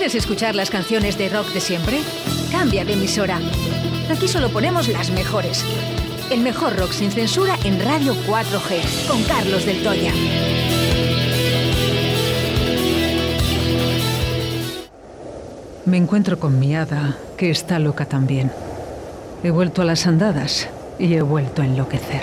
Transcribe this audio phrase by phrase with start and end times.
[0.00, 2.00] ¿Quieres escuchar las canciones de rock de siempre?
[2.50, 3.38] Cambia de emisora.
[4.10, 5.62] Aquí solo ponemos las mejores.
[6.30, 10.10] El mejor rock sin censura en Radio 4G, con Carlos del Toya.
[15.84, 18.50] Me encuentro con mi hada, que está loca también.
[19.44, 22.22] He vuelto a las andadas y he vuelto a enloquecer.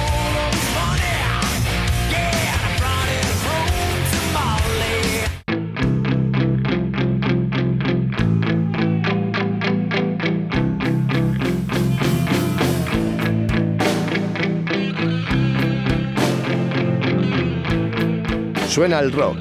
[18.71, 19.35] Suena el rock.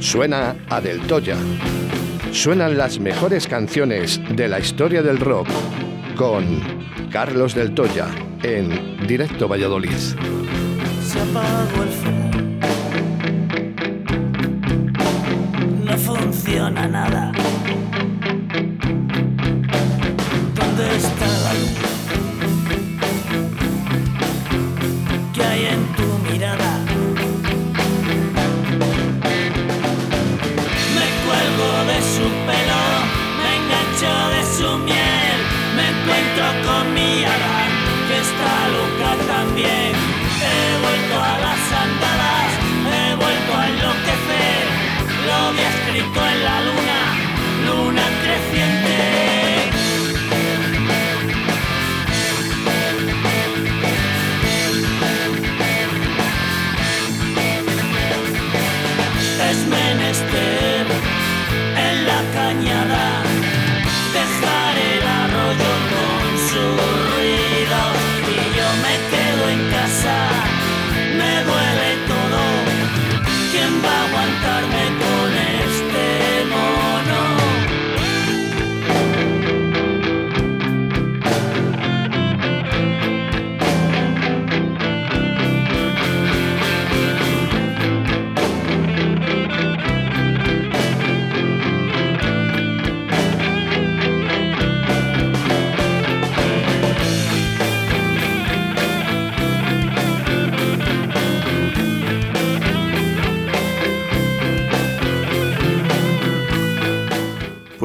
[0.00, 1.36] Suena a Del Toya.
[2.32, 5.46] Suenan las mejores canciones de la historia del rock
[6.16, 6.60] con
[7.12, 8.08] Carlos Del Toya
[8.42, 9.92] en Directo Valladolid.
[9.92, 12.30] Se apagó el fuego.
[15.84, 17.39] No funciona nada.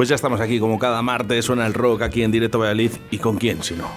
[0.06, 2.92] Pues ya estamos aquí, como cada martes suena el rock aquí en Directo Valladolid.
[3.10, 3.90] ¿Y con quién, si no?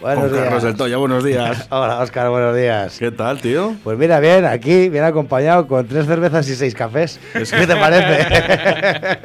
[0.00, 0.62] Buenos con Carlos días.
[0.62, 1.66] del Toya, buenos días.
[1.70, 2.96] Hola, Oscar, buenos días.
[2.96, 3.74] ¿Qué tal, tío?
[3.82, 7.18] Pues mira, bien, aquí, bien acompañado con tres cervezas y seis cafés.
[7.32, 8.24] ¿Qué te parece?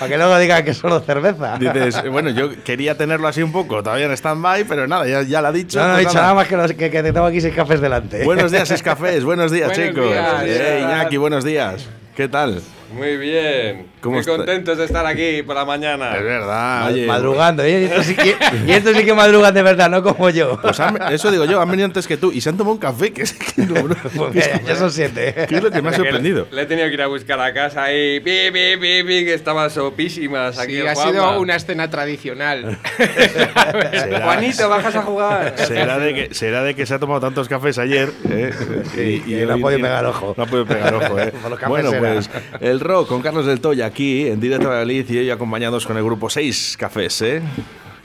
[0.00, 1.56] Para que luego digan que solo cerveza.
[1.56, 5.40] Dices, bueno, yo quería tenerlo así un poco, todavía en stand-by, pero nada, ya, ya
[5.40, 5.78] lo ha dicho.
[5.78, 6.26] No, no he pues dicho nada.
[6.26, 8.24] nada más que, los- que, que tengo aquí seis cafés delante.
[8.24, 10.10] Buenos días, es cafés, buenos días, Buenos chicos.
[10.10, 10.42] días.
[10.46, 11.88] Eh, Iñaki, buenos días.
[12.16, 12.60] ¿Qué tal?
[12.92, 13.86] Muy bien.
[14.00, 14.36] ¿Cómo Muy está?
[14.36, 16.16] contentos de estar aquí por la mañana.
[16.16, 17.06] Es verdad, oye.
[17.06, 17.80] madrugando, ¿eh?
[17.82, 18.34] Y estos, sí que,
[18.66, 20.58] y estos sí que madrugan de verdad, no como yo.
[20.62, 22.78] Pues han- eso digo yo, han venido antes que tú y se han tomado un
[22.80, 25.34] café, que es, que no, bro, Pues que ya son siete.
[25.48, 26.46] que es lo que me ha sorprendido.
[26.50, 29.34] Le he tenido que ir a buscar a casa y pi, pi, pi, pi, que
[29.34, 30.76] estaba sopísimas aquí.
[30.76, 31.12] Sí, ha Juanma.
[31.12, 32.78] sido una escena tradicional.
[32.96, 35.54] Será- Juanito, bajas a jugar.
[35.58, 39.54] Será de, que, será de que se ha tomado tantos cafés ayer eh, y, no
[39.54, 40.34] ha podido pegar ojo.
[40.36, 41.18] No ha podido pegar ojo.
[41.18, 41.32] eh.
[41.66, 42.12] Bueno, será.
[42.14, 45.86] pues el rock con Carlos del Toya aquí en directo a Valladolid y hoy acompañados
[45.86, 47.22] con el grupo Seis Cafés.
[47.22, 47.42] ¿eh?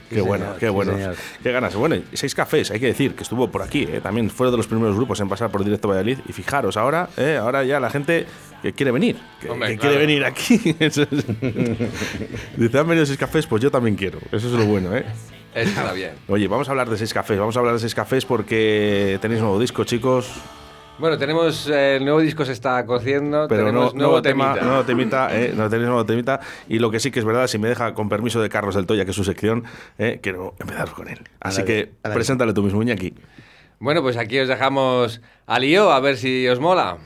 [0.08, 0.92] Qué Sí, bueno, señor, qué sí, bueno.
[0.92, 1.16] señor.
[1.42, 1.74] Qué ganas.
[1.74, 3.82] Bueno, y Seis Cafés, hay que decir que estuvo por aquí.
[3.90, 4.00] ¿eh?
[4.02, 6.18] También fue de los primeros grupos en pasar por directo Valladolid.
[6.28, 7.38] Y fijaros, ahora, ¿eh?
[7.40, 8.26] ahora ya la gente
[8.62, 9.96] que quiere venir, que, Hombre, que claro.
[9.96, 10.58] quiere venir aquí.
[12.56, 14.18] Dice, han venido Seis Cafés, pues yo también quiero.
[14.30, 15.04] Eso es lo bueno, ¿eh?
[15.54, 16.12] Está bien.
[16.28, 17.38] Oye, vamos a hablar de seis cafés.
[17.38, 20.28] Vamos a hablar de seis cafés porque tenéis nuevo disco, chicos.
[20.96, 24.52] Bueno, tenemos eh, el nuevo disco se está cociendo, Pero no, tenemos nuevo nuevo tema,
[24.52, 24.66] temita.
[24.66, 26.40] nuevo temita, eh, no tenéis nuevo temita.
[26.68, 28.86] Y lo que sí que es verdad, si me deja con permiso de Carlos del
[28.86, 29.64] Toya, que es su sección,
[29.98, 31.18] eh, quiero empezar con él.
[31.40, 33.14] Así que preséntale tú mismo, Iñaki.
[33.80, 36.98] Bueno, pues aquí os dejamos al lío, a ver si os mola.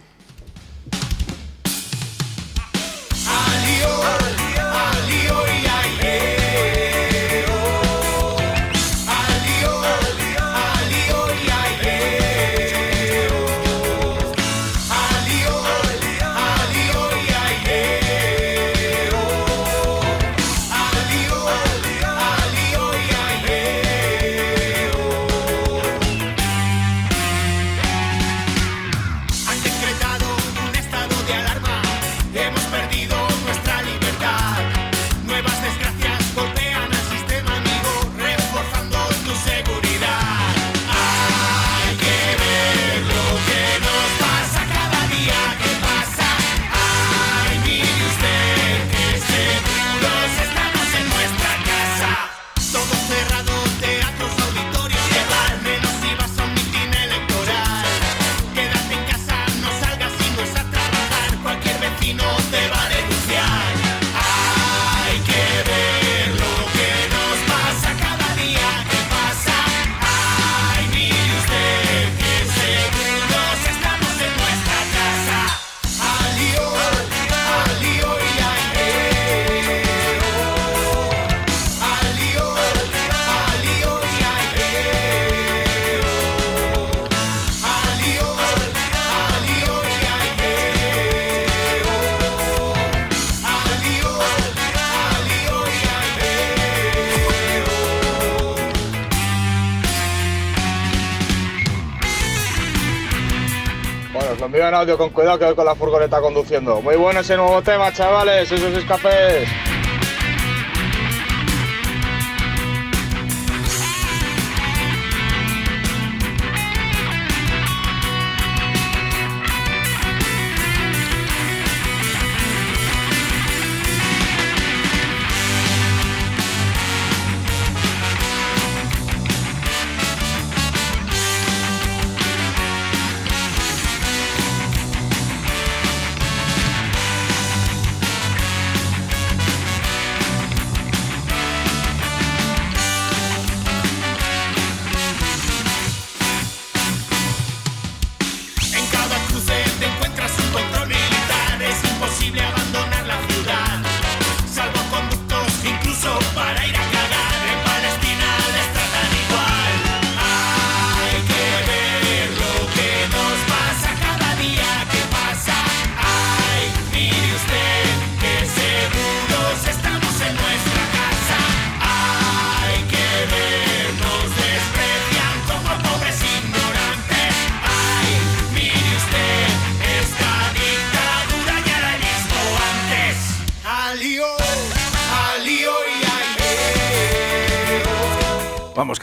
[104.78, 106.80] Audio con cuidado que voy con la furgoneta conduciendo.
[106.80, 108.50] Muy bueno ese nuevo tema, chavales.
[108.50, 109.48] Esos escapes.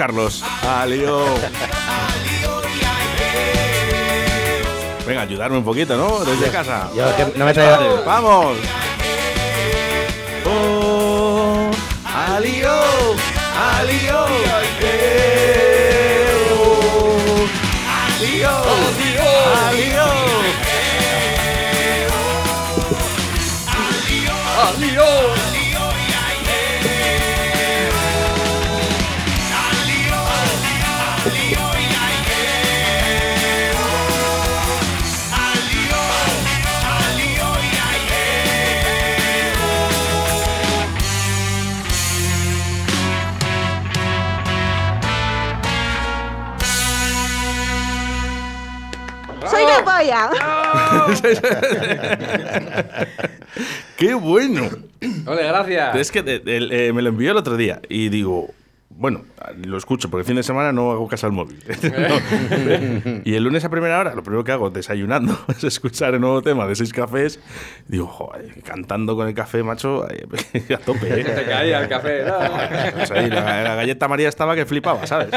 [0.05, 0.43] Carlos.
[0.61, 1.25] Alio.
[5.07, 6.23] Venga, ayudarme un poquito, ¿no?
[6.23, 6.91] Desde casa.
[6.95, 8.55] Yo que no me traigo- ¡Vamos!
[10.45, 11.71] Oh,
[12.03, 12.71] alio,
[13.79, 14.25] alio,
[16.53, 17.47] oh,
[18.19, 18.51] alio,
[19.69, 20.14] alio.
[53.97, 54.69] ¡Qué bueno!
[55.25, 55.95] Ole, gracias.
[55.95, 58.49] Es que eh, me lo envió el otro día y digo,
[58.97, 59.25] bueno,
[59.65, 61.61] lo escucho porque el fin de semana no hago caso al móvil.
[61.95, 63.21] No.
[63.23, 66.41] y el lunes a primera hora, lo primero que hago desayunando es escuchar el nuevo
[66.41, 67.39] tema de seis cafés.
[67.87, 70.25] Digo, joder, cantando con el café, macho, eh,
[70.73, 71.07] a tope.
[71.07, 71.45] Se te ¿eh?
[71.45, 72.33] caía el café, ¿no?
[72.95, 75.29] Pues ahí, la, la galleta María estaba que flipaba, ¿sabes?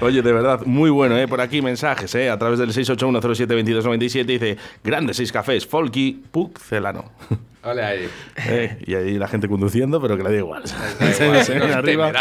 [0.00, 1.26] Oye, de verdad, muy bueno, ¿eh?
[1.28, 2.30] Por aquí mensajes, ¿eh?
[2.30, 7.10] A través del 681072297 dice, grandes seis cafés, Folky, Pucelano.
[7.64, 8.08] Ole ahí.
[8.36, 10.64] Eh, y ahí la gente conduciendo, pero que le da igual.
[11.20, 12.12] Igual, Se viene arriba.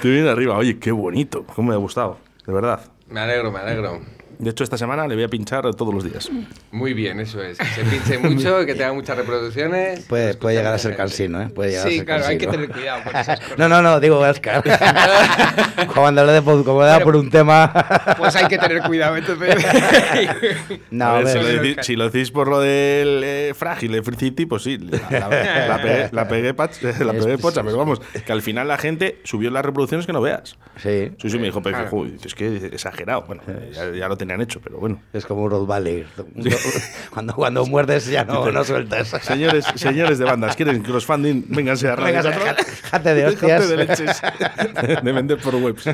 [0.00, 0.56] Se viene arriba.
[0.56, 1.44] Oye, qué bonito.
[1.54, 2.18] Cómo me ha gustado.
[2.46, 2.80] De verdad.
[3.08, 4.00] Me alegro, me alegro.
[4.40, 6.30] De hecho, esta semana le voy a pinchar todos los días.
[6.70, 7.58] Muy bien, eso es.
[7.58, 10.06] Que se pinche mucho, que tenga muchas reproducciones.
[10.06, 11.48] Puede, puede llegar a ser cansino, ¿eh?
[11.50, 13.58] Puede llegar a Sí, ser claro, hay que tener cuidado con esas cosas.
[13.58, 14.62] No, no, no, digo Oscar.
[15.94, 17.70] Cuando le por, como da por un tema.
[18.16, 19.56] Pues hay que tener cuidado, entonces.
[20.90, 24.16] no, ver, si, lo decí- si lo decís por lo del eh, frágil de Free
[24.16, 25.28] City, pues sí, la, la-
[25.68, 26.54] la pegué, la pegué,
[27.04, 30.20] la pegué pocha, pero vamos, que al final la gente subió las reproducciones que no
[30.20, 30.56] veas.
[30.76, 31.10] Sí.
[31.18, 31.90] Sí, sí, me dijo, pero Claro.
[31.90, 33.24] "Joder, es que exagerado.
[33.26, 33.42] Bueno,
[33.72, 35.00] ya, ya lo tenían hecho, pero bueno.
[35.12, 36.06] Es como un Rottweiler.
[37.10, 39.08] Cuando, cuando muerdes ya no, no sueltas.
[39.22, 41.44] Señores, señores de bandas, ¿quieren crowdfunding?
[41.48, 42.64] Vénganse a Radio Véngase, 4.
[42.90, 43.68] jate de hostias.
[43.68, 44.22] de leches.
[45.02, 45.84] De vender por webs.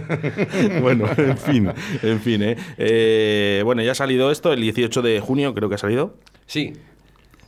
[0.81, 2.57] Bueno, en fin, en fin, ¿eh?
[2.77, 6.17] Eh, Bueno, ya ha salido esto, el 18 de junio creo que ha salido.
[6.47, 6.75] Sí.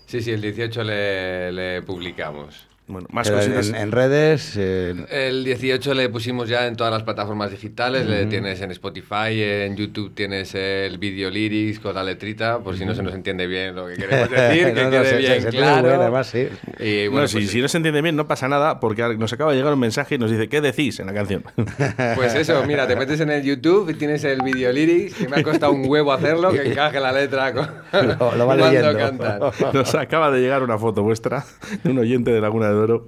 [0.07, 2.67] Sí, sí, el 18 le, le publicamos.
[2.89, 3.69] Bueno, más cositas.
[3.69, 4.55] en, en redes.
[4.57, 9.43] eh, El 18 le pusimos ya en todas las plataformas digitales, le tienes en Spotify,
[9.43, 13.47] en YouTube tienes el video lyrics con la letrita, por si no se nos entiende
[13.47, 15.89] bien lo que queremos decir, que no, no, quede se- se- bien se entiende claro.
[15.89, 16.49] bien, además, sí.
[16.81, 19.51] Y Bueno, si, pues, si no se entiende bien, no pasa nada, porque nos acaba
[19.53, 21.45] de llegar un mensaje y nos dice, ¿qué decís en la canción?
[22.15, 25.37] pues eso, mira, te metes en el YouTube y tienes el video lyrics, que me
[25.37, 28.99] ha costado un huevo hacerlo, que encaje la letra con Lo- lo va cuando leyendo.
[28.99, 29.41] cantan.
[29.75, 31.45] Nos acaba de llegar una foto vuestra
[31.85, 33.07] de un oyente de Laguna de Oro.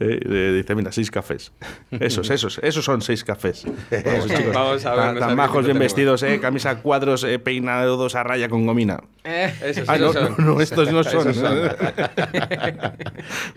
[0.00, 1.52] eh, dice, mira, seis cafés.
[1.90, 3.64] Esos, esos, esos son seis cafés.
[3.64, 7.38] Vamos, chicos, Vamos a ver, tan, no tan majos, bien vestidos, eh, camisa cuadros, eh,
[7.38, 9.02] peinados a raya con gomina.
[9.24, 10.34] Esos Ah, no, son.
[10.38, 11.34] no, no, estos no son.
[11.34, 11.56] Son.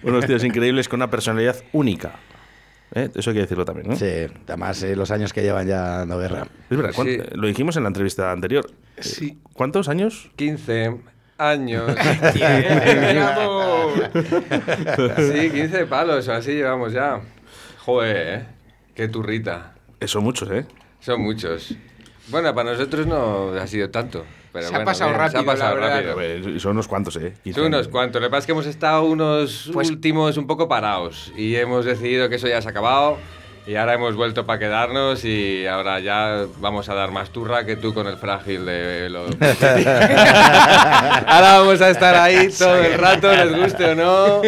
[0.04, 2.14] Unos tíos increíbles con una personalidad única.
[2.94, 3.10] ¿Eh?
[3.16, 3.96] Eso hay que decirlo también, ¿no?
[3.96, 4.06] Sí,
[4.48, 6.48] además eh, los años que llevan ya dando guerra.
[6.70, 7.18] Es verdad, ¿cuán- Sí.
[7.34, 8.70] lo dijimos en la entrevista anterior.
[9.00, 9.40] Sí.
[9.54, 10.30] ¿Cuántos años?
[10.38, 10.96] 15
[11.38, 11.92] años.
[15.18, 17.20] Sí, 15 palos o así llevamos ya.
[17.80, 18.46] Joder, ¿eh?
[18.94, 19.74] Qué turrita.
[20.00, 20.66] Eso muchos, ¿eh?
[21.00, 21.74] Son muchos.
[22.30, 24.26] Bueno, para nosotros no ha sido tanto.
[24.52, 26.22] Pero Se ha pasado bien, rápido, Se ha pasado la rápido.
[26.22, 27.34] Eh, Son unos cuantos, ¿eh?
[27.44, 28.22] 15 Son unos cuantos.
[28.22, 31.86] Lo que pasa es que hemos estado unos Pues- últimos un poco parados y hemos
[31.86, 33.18] decidido que eso ya se ha acabado
[33.68, 37.76] y ahora hemos vuelto para quedarnos y ahora ya vamos a dar más turra que
[37.76, 39.32] tú con el frágil de los...
[41.28, 44.42] ahora vamos a estar ahí todo el rato, les guste o no.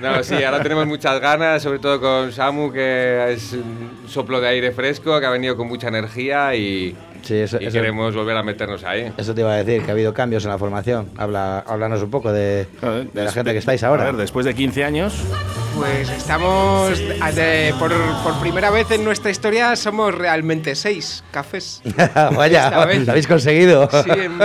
[0.00, 4.48] No, sí, ahora tenemos muchas ganas, sobre todo con Samu, que es un soplo de
[4.48, 8.36] aire fresco, que ha venido con mucha energía y, Sí, eso, y eso- queremos volver
[8.36, 9.12] a meternos ahí.
[9.16, 11.08] eso te iba a decir, que ha habido cambios en la formación.
[11.16, 14.04] Habla, háblanos un poco de, Joder, de la gente que estáis A ahora.
[14.06, 15.14] ver, después de 15 años,
[15.76, 21.82] Pues estamos, de- por, por primera vez en nuestra historia, somos realmente seis cafés.
[22.36, 23.88] Vaya, lo habéis conseguido.
[23.90, 24.38] Sí, en-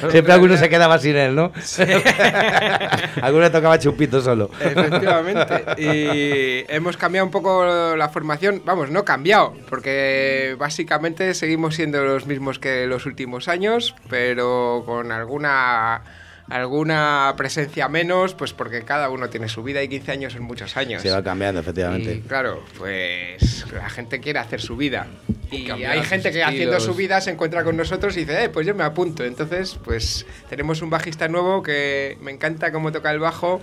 [0.10, 1.52] Siempre alguno se quedaba sin él, ¿no?
[3.22, 4.50] alguno le tocaba chupito solo.
[4.60, 5.64] Efectivamente.
[5.78, 7.64] Y hemos cambiado un poco
[7.96, 8.62] la formación.
[8.64, 15.12] Vamos, no cambiado, porque básicamente seguimos siendo los mismos que los últimos años, pero con
[15.12, 16.02] alguna
[16.48, 20.76] alguna presencia menos, pues porque cada uno tiene su vida y 15 años son muchos
[20.76, 21.02] años.
[21.02, 22.14] Se va cambiando, efectivamente.
[22.14, 25.06] Y claro, pues la gente quiere hacer su vida.
[25.50, 28.48] Y Cambiar hay gente que haciendo su vida se encuentra con nosotros y dice, eh,
[28.48, 29.24] pues yo me apunto.
[29.24, 33.62] Entonces, pues tenemos un bajista nuevo que me encanta cómo toca el bajo,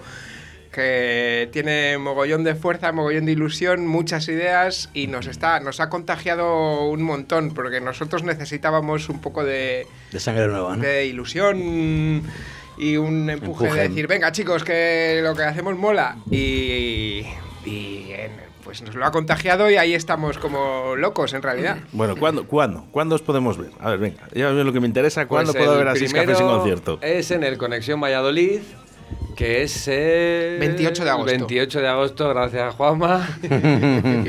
[0.71, 5.89] que tiene mogollón de fuerza, mogollón de ilusión, muchas ideas y nos, está, nos ha
[5.89, 10.81] contagiado un montón porque nosotros necesitábamos un poco de, De sangre nueva, ¿no?
[10.81, 12.23] de ilusión
[12.81, 13.81] y un empuje, Empuje.
[13.81, 16.17] de decir, venga chicos, que lo que hacemos mola.
[16.31, 17.23] Y,
[17.63, 18.09] y,
[18.63, 21.77] pues nos lo ha contagiado y ahí estamos como locos en realidad.
[21.91, 22.88] bueno, ¿cuándo, ¿cuándo?
[22.91, 23.69] ¿Cuándo os podemos ver?
[23.79, 25.27] A ver, venga, ya lo que me interesa.
[25.27, 26.97] ¿Cuándo Pues puedo ver a en primero concierto?
[27.03, 28.61] Es en el Conexión Valladolid,
[29.41, 31.31] que es el 28 de agosto.
[31.31, 33.27] 28 de agosto, gracias a Juanma.
[33.41, 33.48] y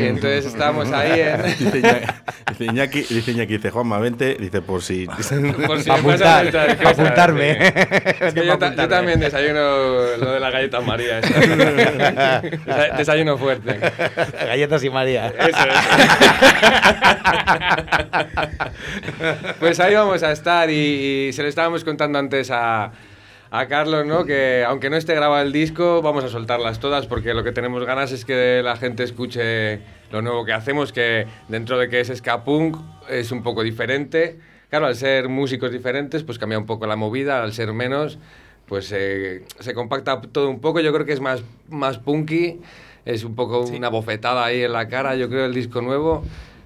[0.06, 1.42] entonces estamos ahí en...
[1.52, 2.02] Dice Iñaki,
[2.48, 5.04] dice Iñaki, dice Iñaki, dice Juanma, vente, dice por si...
[5.04, 5.22] por
[5.82, 7.54] si Apuntar, cosas, apuntarme.
[7.54, 7.60] sí.
[8.20, 9.60] Es que yo, ta- yo también desayuno
[10.18, 11.18] lo de la galleta María.
[11.18, 11.28] eso.
[11.34, 13.78] Desa- desayuno fuerte.
[14.46, 15.26] Galletas y María.
[15.28, 15.74] Eso es.
[19.60, 22.92] pues ahí vamos a estar y, y se lo estábamos contando antes a,
[23.52, 24.24] a Carlos, ¿no?
[24.24, 27.84] Que aunque no esté grabado el disco, vamos a soltarlas todas porque lo que tenemos
[27.84, 29.78] ganas es que la gente escuche
[30.10, 32.78] lo nuevo que hacemos, que dentro de que es ska punk
[33.10, 34.38] es un poco diferente.
[34.70, 38.18] Claro, al ser músicos diferentes, pues cambia un poco la movida, al ser menos,
[38.64, 40.80] pues eh, se compacta todo un poco.
[40.80, 42.58] Yo creo que es más, más punky,
[43.04, 46.24] es un poco una bofetada ahí en la cara, yo creo, el disco nuevo.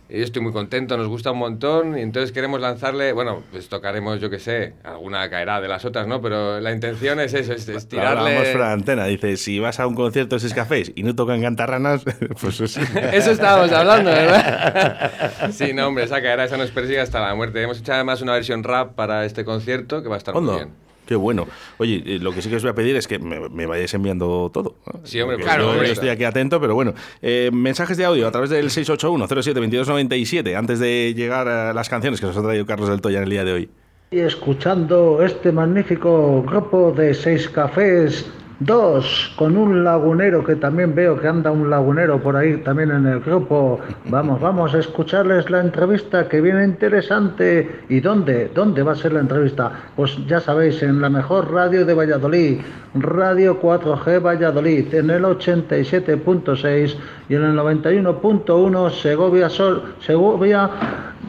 [0.09, 3.69] Y yo estoy muy contento, nos gusta un montón y entonces queremos lanzarle, bueno, pues
[3.69, 6.21] tocaremos, yo qué sé, alguna caerá de las otras, ¿no?
[6.23, 8.37] Pero la intención es eso, es, es tirarle...
[8.53, 11.43] fuera de antena, dice, si vas a un concierto de Seis Cafés y no tocan
[11.43, 12.05] cantarranas,
[12.41, 12.81] pues eso
[13.13, 15.51] Eso estábamos hablando, ¿verdad?
[15.51, 17.61] Sí, no, hombre, esa caerá, esa nos persigue hasta la muerte.
[17.63, 20.86] Hemos hecho además una versión rap para este concierto que va a estar muy bien.
[21.07, 21.47] Qué bueno.
[21.79, 23.95] Oye, eh, lo que sí que os voy a pedir es que me, me vayáis
[23.95, 24.75] enviando todo.
[24.93, 25.01] ¿no?
[25.05, 25.87] Sí, hombre, Porque claro, yo, hombre.
[25.87, 26.95] yo estoy aquí atento, pero bueno.
[27.23, 32.27] Eh, mensajes de audio a través del 681-07-2297, antes de llegar a las canciones que
[32.27, 33.69] nos ha traído Carlos del Toya en el día de hoy.
[34.11, 38.27] Y escuchando este magnífico grupo de seis cafés,
[38.61, 43.07] dos, con un lagunero que también veo que anda un lagunero por ahí también en
[43.07, 43.81] el grupo.
[44.07, 47.83] Vamos, vamos a escucharles la entrevista que viene interesante.
[47.89, 48.51] ¿Y dónde?
[48.55, 49.71] ¿Dónde va a ser la entrevista?
[49.95, 52.61] Pues ya sabéis, en la mejor radio de Valladolid,
[52.95, 56.97] Radio 4G Valladolid, en el 87.6
[57.29, 60.71] y en el 91.1 Segovia Sol, Segovia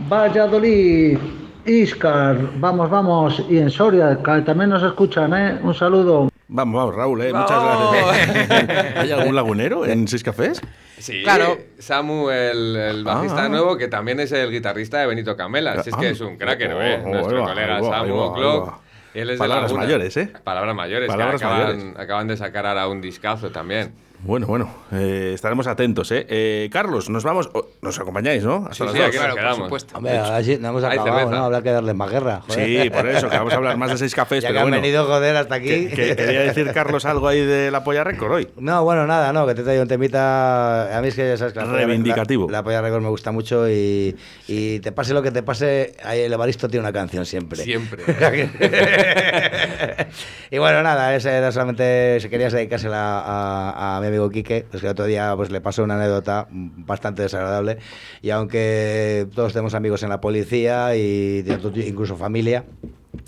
[0.09, 1.17] Valladolid.
[1.65, 5.59] Iscar, vamos, vamos, y en Soria, que también nos escuchan, ¿eh?
[5.61, 6.29] Un saludo.
[6.49, 7.33] Vamos, vamos, Raúl, ¿eh?
[7.33, 7.95] muchas ¡Vamos!
[7.95, 8.95] gracias.
[8.97, 10.61] ¿Hay algún lagunero en Seis Cafés?
[10.97, 11.57] Sí, Claro.
[11.77, 13.49] Samu, el, el bajista Ah.
[13.49, 15.83] nuevo, que también es el guitarrista de Benito Camela.
[15.83, 16.09] Si es que Ah.
[16.11, 17.01] es un cracker, Oh, ¿eh?
[17.03, 18.67] oh, Nuestro ahí va, colega va, Samu O'Clock.
[18.69, 18.79] va.
[19.13, 20.31] Él es de Palabras mayores, ¿eh?
[20.43, 21.99] Palabras mayores, Palabras que acaban, mayores.
[21.99, 23.93] acaban de sacar ahora un discazo también.
[24.23, 26.25] Bueno, bueno, eh, estaremos atentos, ¿eh?
[26.27, 28.65] Eh, Carlos, nos vamos, oh, nos acompañáis, ¿no?
[28.69, 29.09] Hasta Sí, las sí, dos.
[29.11, 29.57] Claro, por quedamos.
[29.59, 29.97] supuesto.
[29.97, 31.29] Hombre, así no hemos acabado, cerveza.
[31.37, 31.45] ¿no?
[31.45, 32.41] Habrá que darle más guerra.
[32.47, 32.83] joder.
[32.83, 34.65] Sí, por eso, que vamos a hablar más de Seis Cafés, ya pero que han
[34.69, 34.81] bueno.
[34.81, 35.67] venido, joder, hasta aquí.
[35.67, 38.49] que- que quería decir, Carlos, algo ahí de la Polla Record hoy.
[38.57, 40.97] No, bueno, nada, no, que te traigo un temita.
[40.97, 42.47] A mí es que ya sabes que la Reivindicativo.
[42.49, 44.15] La, la Polla Record me gusta mucho y,
[44.47, 47.61] y te pase lo que te pase, ahí el Evaristo tiene una canción siempre.
[47.63, 48.03] Siempre.
[50.51, 54.81] y bueno, nada, ese era solamente si querías dedicársela a, a mi amigo Quique, pues
[54.81, 57.77] que el otro día pues, le pasó una anécdota bastante desagradable.
[58.21, 61.43] Y aunque todos tenemos amigos en la policía y
[61.85, 62.63] incluso familia,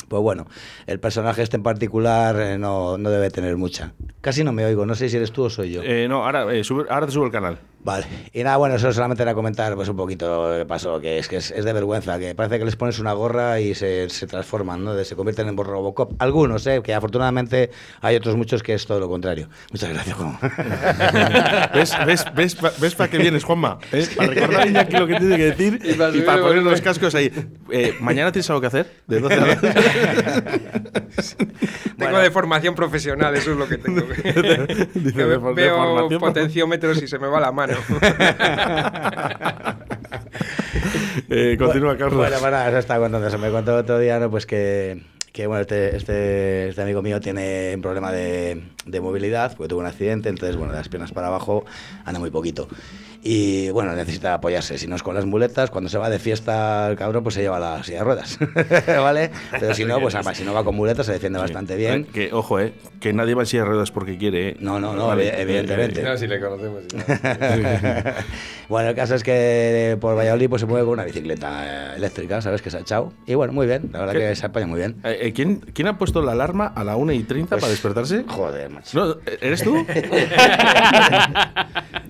[0.08, 0.48] pues bueno,
[0.88, 3.94] el personaje este en particular eh, no, no debe tener mucha.
[4.22, 5.82] Casi no me oigo, no sé si eres tú o soy yo.
[5.84, 7.58] Eh, no, ahora, eh, sube- ahora te subo el canal.
[7.81, 11.17] Vale, y nada, bueno, eso solamente era comentar pues un poquito lo que pasó, que
[11.17, 14.09] es que es, es de vergüenza, que parece que les pones una gorra y se,
[14.09, 14.93] se transforman, ¿no?
[14.93, 16.12] De- se convierten en Robocop.
[16.19, 16.81] Algunos, ¿eh?
[16.83, 17.71] Que afortunadamente
[18.01, 19.48] hay otros muchos que es todo lo contrario.
[19.71, 20.38] Muchas gracias, Juan.
[21.74, 23.79] ¿Ves, ves, ves, pa- ves para qué vienes, Juanma?
[23.93, 24.05] ¿Eh?
[24.15, 27.15] Para recordar a Iñaki lo que tiene que decir Y para y poner los cascos
[27.15, 27.31] ahí.
[27.71, 28.91] Eh, ¿Mañana tienes algo que hacer?
[29.07, 29.57] ¿De 12 a 2?
[31.98, 34.01] Tengo de formación profesional, eso es lo que tengo.
[34.93, 37.68] Dice, Que de veo potenciómetros y se me va la mano.
[41.29, 42.17] Eh, continúa, Carlos.
[42.17, 43.27] Bueno, nada, eso estaba contando.
[43.27, 44.31] Eso me contó otro día, ¿no?
[44.31, 49.55] Pues que, que bueno, este, este, este amigo mío tiene un problema de, de movilidad,
[49.55, 51.65] porque tuvo un accidente, entonces, bueno, de las piernas para abajo
[52.05, 52.67] anda muy poquito.
[53.21, 54.77] Y bueno, necesita apoyarse.
[54.77, 57.41] Si no es con las muletas, cuando se va de fiesta el cabrón, pues se
[57.41, 58.39] lleva la silla de ruedas.
[58.88, 59.32] ¿Vale?
[59.60, 62.05] Pero si no, pues además, si no va con muletas, se defiende bastante bien.
[62.05, 64.49] Que, ojo, eh, que nadie va en silla de ruedas porque quiere.
[64.49, 64.57] eh.
[64.59, 66.03] No, no, no, Vale, evi- evidentemente.
[66.03, 66.83] No, si le conocemos.
[68.69, 72.41] bueno, el caso es que por Valladolid pues, se mueve con una bicicleta eh, eléctrica,
[72.41, 72.62] ¿sabes?
[72.62, 73.13] Que se ha echado.
[73.25, 74.19] Y bueno, muy bien, la verdad ¿Qué?
[74.19, 74.97] que se apaña muy bien.
[75.03, 77.71] Eh, eh, ¿quién, ¿Quién ha puesto la alarma a la 1 y 30 Pues, para
[77.71, 78.23] despertarse?
[78.27, 78.97] Joder, macho.
[79.05, 79.85] No, ¿Eres tú?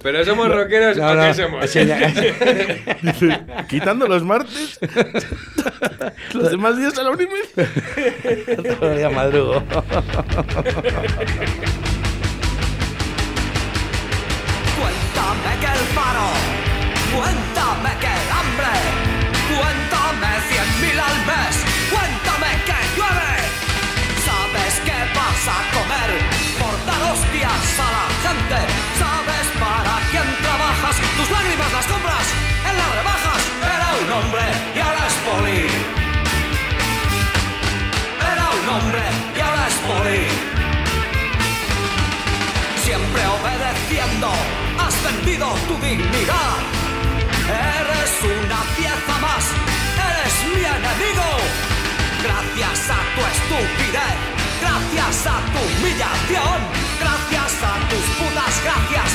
[0.02, 1.66] Pero somos rockeros, No, ¿o no, qué somos?
[3.68, 4.80] quitando los martes,
[6.34, 8.76] los demás días a la 1 y media.
[8.80, 9.62] Todo el día madrugo.
[10.80, 10.96] Cuéntame
[15.60, 16.32] que el paro,
[17.14, 18.74] cuéntame que el hambre,
[19.52, 21.56] cuéntame cien mil al mes,
[21.92, 23.36] cuéntame que llueve.
[24.24, 26.12] ¿Sabes qué vas a comer
[26.60, 28.60] por dar hostias a la gente?
[29.04, 30.96] ¿Sabes para quién trabajas?
[31.18, 32.28] Tus lágrimas las compras
[32.70, 33.42] en las rebajas.
[33.68, 34.69] Era un hombre
[45.38, 46.58] tu dignidad.
[47.46, 49.46] Eres una pieza más,
[50.10, 51.30] eres mi enemigo.
[52.24, 54.18] Gracias a tu estupidez,
[54.60, 56.58] gracias a tu humillación,
[57.00, 59.12] gracias a tus putas gracias,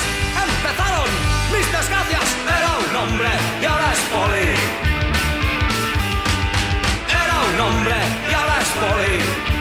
[0.46, 1.10] empezaron
[1.52, 2.28] mis desgracias.
[2.46, 4.48] Era un hombre y ahora es poli.
[7.10, 7.96] Era un hombre
[8.30, 9.53] y ahora es poli.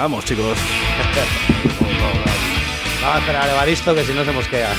[0.00, 0.58] Venga, vamos, chicos.
[3.02, 4.72] Vamos a esperar a Evaristo que si no se mosquea.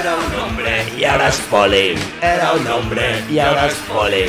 [0.00, 1.94] Era un hombre y ahora es poli.
[2.20, 4.24] Era un hombre y ahora es poli.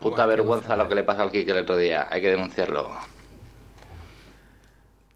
[0.00, 2.06] Puta vergüenza lo que le pasa al Kike el otro día.
[2.10, 3.17] Hay que denunciarlo.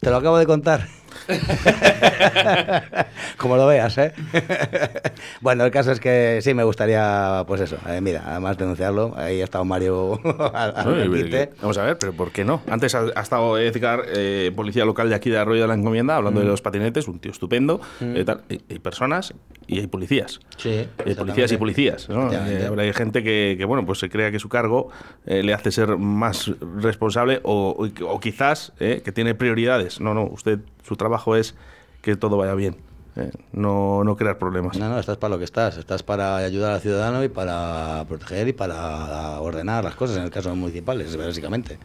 [0.03, 0.85] Te lo acabo de contar.
[3.43, 4.13] Como lo veas, ¿eh?
[5.41, 9.13] bueno, el caso es que sí me gustaría, pues eso, eh, mira, además denunciarlo.
[9.17, 10.17] Ahí ha estado Mario
[10.53, 11.49] al, al.
[11.61, 12.61] Vamos a ver, pero ¿por qué no?
[12.69, 16.15] Antes ha, ha estado Edgar, eh, policía local de aquí de Arroyo de la Encomienda,
[16.15, 16.43] hablando Mm.
[16.43, 17.81] de los patinetes, un tío estupendo.
[17.99, 18.43] eh, tal.
[18.49, 19.33] Hay, hay personas
[19.67, 20.39] y hay policías.
[20.55, 22.07] Sí, hay policías y policías.
[22.09, 24.87] Eh, hay gente que, que, bueno, pues se crea que su cargo
[25.25, 26.49] eh, le hace ser más
[26.81, 29.99] responsable o, o- o quizás eh, que tiene prioridades.
[29.99, 31.55] No, no, usted, su trabajo es
[32.01, 32.77] que todo vaya bien.
[33.15, 34.77] Eh, no, no crear problemas.
[34.77, 35.77] No, no, estás para lo que estás.
[35.77, 40.31] Estás para ayudar al ciudadano y para proteger y para ordenar las cosas, en el
[40.31, 41.77] caso de municipales, básicamente.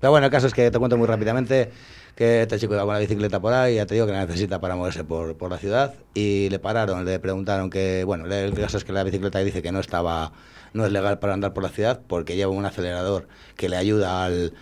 [0.00, 1.70] Pero bueno, el caso es que te cuento muy rápidamente
[2.14, 4.58] que este chico iba con la bicicleta por ahí, ya te digo que la necesita
[4.58, 8.78] para moverse por, por la ciudad, y le pararon, le preguntaron que, bueno, el caso
[8.78, 10.32] es que la bicicleta dice que no estaba,
[10.72, 14.24] no es legal para andar por la ciudad porque lleva un acelerador que le ayuda
[14.24, 14.54] al,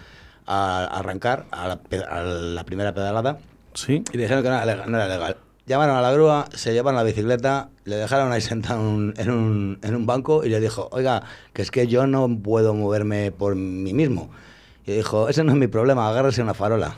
[0.47, 3.39] a arrancar a la, a la primera pedalada.
[3.75, 4.03] Sí.
[4.13, 4.91] Y le dijeron que no era legal.
[4.91, 5.37] No era legal.
[5.67, 9.31] Llamaron a la grúa, se llevaron la bicicleta, le dejaron ahí sentado en un, en
[9.31, 11.23] un, en un banco y le dijo, oiga,
[11.55, 14.31] que es que yo no puedo moverme por mí mismo.
[14.87, 16.97] Y dijo, ese no es mi problema, agárrese una farola.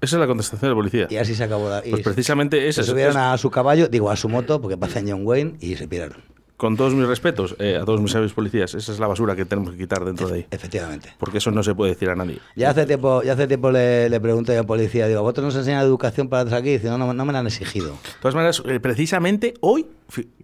[0.00, 1.06] Esa es la contestación del policía.
[1.08, 1.70] Y así se acabó.
[1.70, 4.60] la- Pues precisamente se esa es- subieron es- a su caballo, digo, a su moto,
[4.60, 6.18] porque parecen John Wayne, y se piraron.
[6.64, 9.44] Con todos mis respetos eh, a todos mis sabios policías, esa es la basura que
[9.44, 10.46] tenemos que quitar dentro de ahí.
[10.50, 11.12] Efectivamente.
[11.18, 12.38] Porque eso no se puede decir a nadie.
[12.56, 15.82] Ya hace tiempo, ya hace tiempo le, le pregunté al policía, digo, ¿vosotros nos enseñan
[15.82, 16.70] educación para estar aquí?
[16.70, 17.90] Dice, no, no, no me la han exigido.
[17.90, 19.84] De todas maneras, eh, precisamente hoy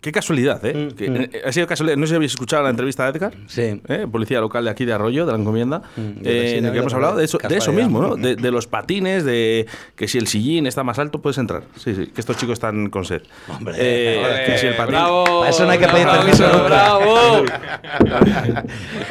[0.01, 0.75] qué casualidad, ¿eh?
[0.75, 1.17] Mm, Que, mm.
[1.17, 1.97] eh, ha sido casualidad.
[1.97, 3.81] No sé si habéis escuchado la entrevista de Edgar, Sí.
[3.89, 4.07] ¿eh?
[4.11, 6.95] policía local de aquí de Arroyo, de la encomienda, Mm, eh, en el que hemos
[6.95, 8.17] hablado de eso, de eso mismo, ¿no?
[8.17, 11.63] De, de los patines, de que si el sillín está más alto, puedes entrar.
[11.77, 13.23] Sí, sí, que estos chicos están con sed.
[13.49, 14.93] Hombre, Eh, que si el patín.
[14.95, 15.45] ¡Bravo!
[15.47, 16.65] Eso no hay que pedir permiso nunca.
[16.65, 17.45] ¡Bravo!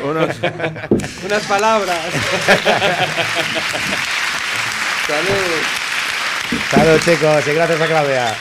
[0.10, 0.36] Unos-
[1.26, 2.00] Unas palabras.
[5.08, 5.62] Salud.
[6.72, 8.36] Salud, chicos, y gracias a Claudia.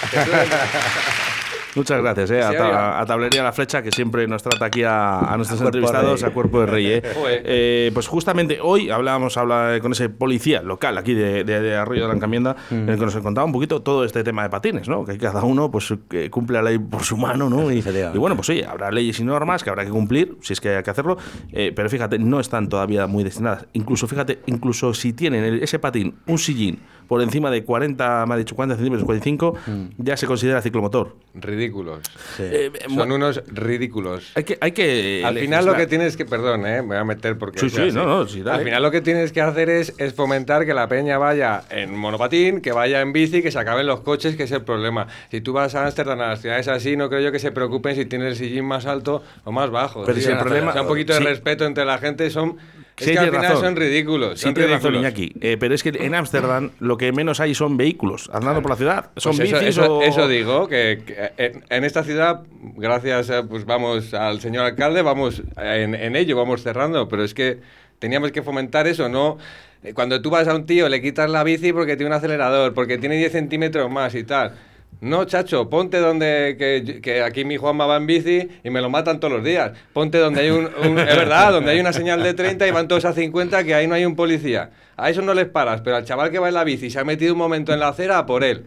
[1.78, 5.20] Muchas gracias, eh, a, ta- a Tablería La Flecha, que siempre nos trata aquí a,
[5.20, 6.86] a nuestros A entrevistados a cuerpo de rey.
[6.86, 7.02] eh.
[7.50, 12.02] Eh, pues justamente hoy hablábamos habla, con ese policía local aquí de, de- de Arroyo
[12.02, 14.88] de la Encamienda, en el que nos contaba un poquito todo este tema de patines,
[14.88, 15.04] ¿no?
[15.04, 17.70] que cada uno pues que cumple la ley por su mano, ¿no?
[17.72, 17.80] Y,
[18.14, 20.76] y bueno, pues oye, habrá leyes y normas que habrá que cumplir, si es que
[20.76, 21.16] hay que hacerlo,
[21.52, 23.66] eh, pero fíjate, no están todavía muy destinadas.
[23.72, 28.34] Incluso, fíjate, incluso si tienen el- ese patín, un sillín, por encima de 40, me
[28.34, 29.56] ha dicho 40 centímetros, 45,
[29.96, 31.16] ya se considera ciclomotor.
[31.34, 32.00] Ridículos.
[32.38, 34.30] Eh, eh, Son unos ridículos.
[34.34, 37.04] hay que, hay que Al final lo que tienes que, perdón, eh, me voy a
[37.04, 37.58] meter porque...
[37.60, 38.58] Sí, sí, no, no, sí, dale.
[38.58, 41.96] Al final lo que tienes que hacer es, es fomentar que la peña vaya en
[41.96, 45.06] monopatín, que vaya en bici, que se acaben los coches, que es el problema.
[45.30, 47.94] Si tú vas a Ámsterdam, a las ciudades así, no creo yo que se preocupen
[47.96, 50.04] si tienes el sillín más alto o más bajo.
[50.04, 52.56] Pero si el problema- o sea, un poquito de respeto entre la gente son...
[52.98, 53.60] Es Sí, que al final razón.
[53.60, 54.38] son ridículos.
[54.38, 54.94] Sí, son tienes razón.
[54.96, 55.32] Iñaki.
[55.40, 58.76] Eh, pero es que en Ámsterdam lo que menos hay son vehículos andando por la
[58.76, 59.10] ciudad.
[59.16, 60.02] Son Pues bicis eso, o...
[60.02, 62.42] eso digo, que, que en, en esta ciudad,
[62.76, 67.34] gracias a, pues vamos al señor alcalde, vamos en, en ello, vamos cerrando, pero es
[67.34, 67.58] que
[67.98, 69.38] teníamos que fomentar eso, ¿no?
[69.82, 72.74] Eh, Cuando tú vas a un tío, le quitas la bici porque tiene un acelerador,
[72.74, 74.52] porque tiene 10 centímetros más y tal.
[75.00, 76.56] No, chacho, ponte donde.
[76.58, 79.72] Que, que aquí mi Juanma va en bici y me lo matan todos los días.
[79.92, 80.66] Ponte donde hay un.
[80.98, 83.86] es verdad, donde hay una señal de 30 y van todos a 50, que ahí
[83.86, 84.70] no hay un policía.
[84.96, 87.04] A eso no les paras, pero al chaval que va en la bici se ha
[87.04, 88.64] metido un momento en la acera por él.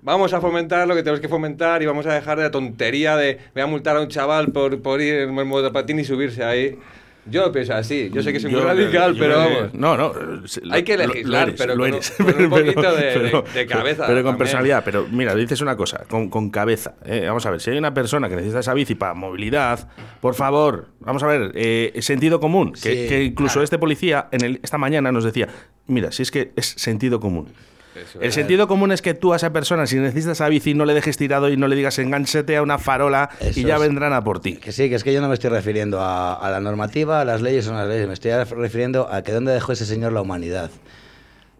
[0.00, 3.16] Vamos a fomentar lo que tenemos que fomentar y vamos a dejar de la tontería
[3.16, 6.44] de voy a multar a un chaval por, por ir en el motopatín y subirse
[6.44, 6.78] ahí.
[7.26, 8.10] Yo lo pienso así.
[8.12, 9.74] Yo sé que soy muy radical, yo pero vamos.
[9.74, 10.12] No, no.
[10.12, 12.10] eh, Hay que lo- lo legislar, eres, pero lo con un- eres.
[12.16, 14.36] con un Pero- poquito de- de- pero- de cabeza Pero con también.
[14.38, 14.82] personalidad.
[14.84, 16.94] Pero mira, dices una cosa, con, con cabeza.
[17.04, 19.88] eh, vamos a ver, si hay una persona que necesita esa bici para movilidad,
[20.20, 22.72] por favor, vamos a ver, eh, sentido común.
[22.72, 25.48] Que, Sí, que incluso este policía en el, esta mañana nos decía,
[25.86, 27.48] mira, si es que es sentido común.
[27.96, 28.34] Eso El es.
[28.34, 31.16] sentido común es que tú a esa persona, si necesitas esa bici, no le dejes
[31.16, 33.80] tirado y no le digas engánchate a una farola Eso y ya es.
[33.82, 34.56] vendrán a por ti.
[34.56, 37.24] Que sí, que es que yo no me estoy refiriendo a, a la normativa, a
[37.24, 40.20] las leyes son las leyes, me estoy refiriendo a que dónde dejó ese señor la
[40.22, 40.70] humanidad.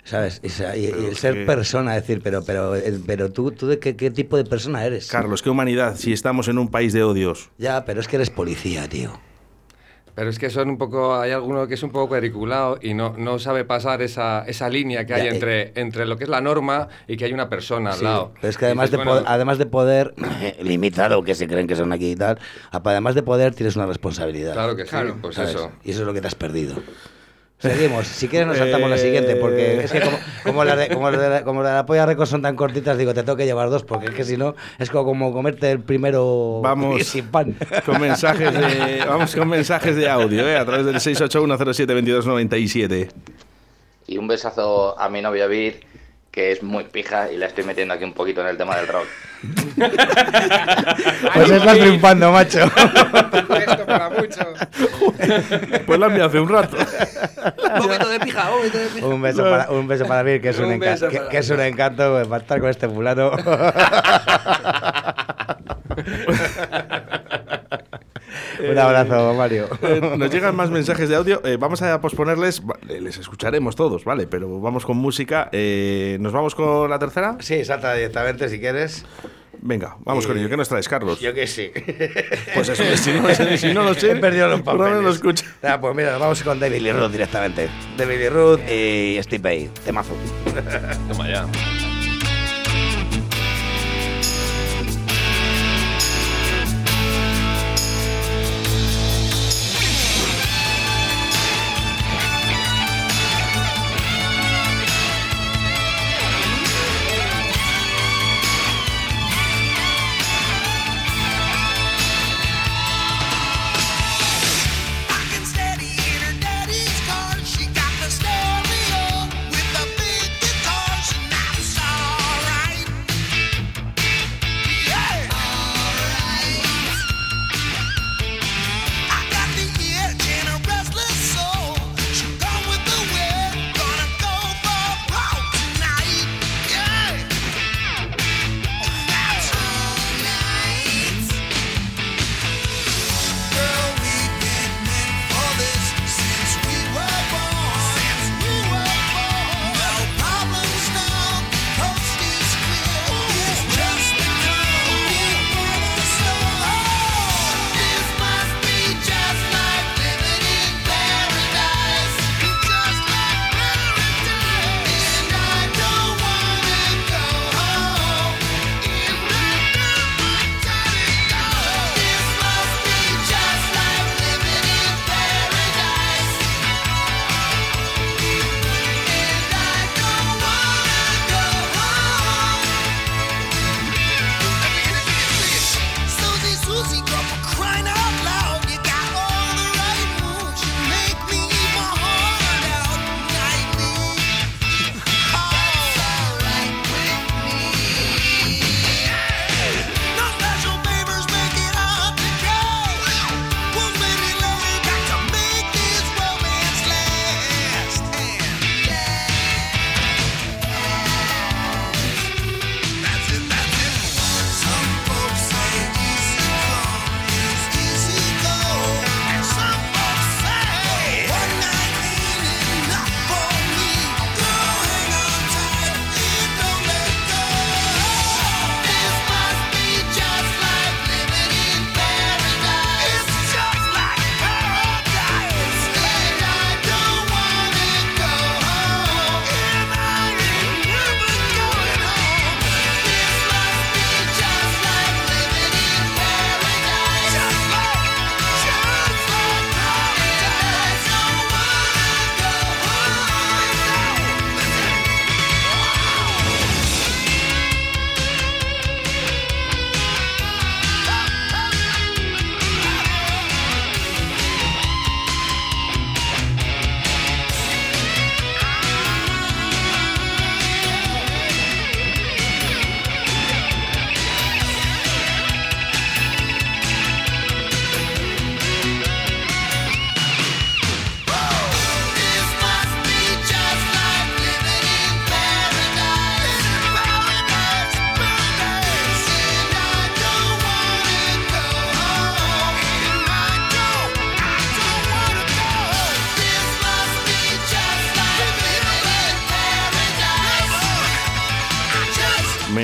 [0.06, 0.40] ¿Sabes?
[0.42, 0.48] Y,
[0.86, 2.74] el ser que- persona, decir, pero, pero,
[3.06, 5.08] pero tú, tú de qué, qué tipo de persona eres.
[5.08, 7.48] Carlos, qué humanidad si estamos en un país de odios.
[7.56, 9.18] Ya, pero es que eres policía, tío.
[10.14, 13.14] Pero es que son un poco, hay alguno que es un poco cuadriculado y no,
[13.18, 15.34] no sabe pasar esa, esa línea que hay Ya, eh.
[15.34, 18.32] entre, entre lo que es la norma y que hay una persona al lado.
[18.40, 20.14] pero es que además, Dices, de, bueno, poder, además de poder
[20.62, 22.38] limitar lo que se creen que son aquí y tal,
[22.70, 24.52] además de poder tienes una responsabilidad.
[24.52, 25.16] Claro que sí, Claro.
[25.20, 25.50] pues ¿sabes?
[25.50, 25.72] eso.
[25.82, 26.76] Y eso es lo que te has perdido.
[27.64, 28.06] Seguimos.
[28.06, 31.20] Si quieres nos saltamos la siguiente, porque es que como, como las de, como las
[31.20, 33.46] de la, como las de la polla récord son tan cortitas, digo, te tengo que
[33.46, 37.04] llevar dos, porque es que si no, es como, como comerte el primero Vamos.
[37.06, 37.56] sin pan.
[37.86, 40.58] Con mensajes de, vamos con mensajes de audio, ¿eh?
[40.58, 43.08] a través del 681072297.
[44.06, 45.80] Y un besazo a mi novia Vir,
[46.34, 48.88] que es muy pija y la estoy metiendo aquí un poquito en el tema del
[48.88, 49.06] rock.
[51.34, 52.60] Pues estás triunfando, macho.
[52.64, 54.40] Esto para mucho.
[55.86, 56.76] Pues la envié hace un rato.
[57.78, 59.06] Vómito de pija, vómito de pija.
[59.06, 61.28] Un beso para, un beso para mí, que es un, Un enca- beso que, para
[61.30, 63.30] que es un encanto pues, para estar con este fulano.
[68.70, 69.68] Un abrazo, Mario.
[69.82, 71.40] Eh, nos llegan más mensajes de audio.
[71.44, 72.62] eh, vamos a posponerles.
[72.88, 74.26] eh, Les escucharemos todos, ¿vale?
[74.26, 75.48] Pero vamos con música.
[75.52, 77.36] eh, ¿Nos vamos con la tercera?
[77.40, 79.04] Sí, salta directamente si quieres.
[79.66, 80.50] Venga, vamos con Eh, ello.
[80.50, 81.20] ¿Qué nos traes, Carlos?
[81.20, 81.70] Yo que sí.
[82.54, 85.44] Pues eso, si no, si no lo sé, He perdido los por lo escucho.
[85.62, 87.68] Ah, pues mira, vamos con David Lee Roth directamente.
[87.96, 89.70] David Lee Roth y Steve Bay.
[89.84, 90.14] Temazo.
[91.08, 91.46] Toma ya.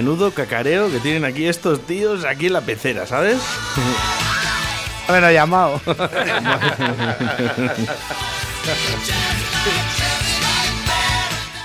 [0.01, 3.39] Menudo cacareo que tienen aquí estos tíos aquí en la pecera, ¿sabes?
[5.07, 5.79] Bueno, llamado.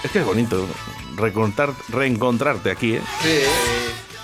[0.03, 0.67] es que es bonito
[1.15, 3.01] recontar, reencontrarte aquí, ¿eh?
[3.21, 3.39] Sí.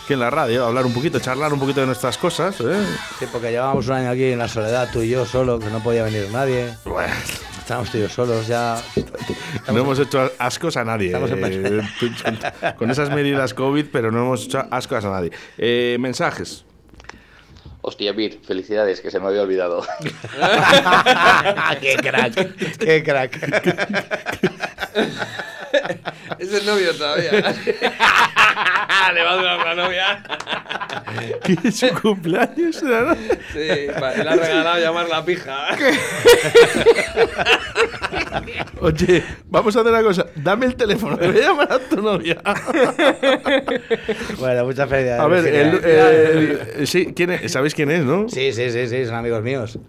[0.03, 2.85] Aquí en la radio, hablar un poquito, charlar un poquito de nuestras cosas, ¿eh?
[3.17, 5.81] Sí, porque llevábamos un año aquí en la soledad, tú y yo solo, que no
[5.81, 6.75] podía venir nadie.
[6.83, 7.13] Bueno.
[7.93, 8.81] Y yo solos ya.
[9.71, 11.07] No hemos hecho ascos a nadie.
[11.07, 15.31] Estamos en eh, con esas medidas COVID, pero no hemos hecho ascos a nadie.
[15.57, 16.65] Eh, mensajes.
[17.81, 19.83] Hostia, Vir, felicidades, que se me había olvidado.
[21.81, 22.77] ¡Qué crack!
[22.77, 23.39] ¡Qué crack!
[26.39, 27.31] Es el novio todavía.
[29.13, 30.23] Le va a durar la novia.
[31.43, 32.81] ¿Qué es su cumpleaños?
[32.83, 33.15] ¿no?
[33.53, 35.67] Sí, le ha regalado llamar la pija.
[38.79, 40.25] Oye, vamos a hacer una cosa.
[40.35, 42.37] Dame el teléfono, te voy a llamar a tu novia.
[44.39, 45.21] Bueno, muchas felicidades.
[45.21, 47.51] A ver, el- sí, ¿quién es?
[47.51, 48.29] ¿sabéis quién es, no?
[48.29, 49.79] Sí, sí, sí, sí, son amigos míos.